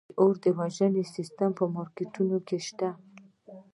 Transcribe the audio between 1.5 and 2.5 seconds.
په مارکیټونو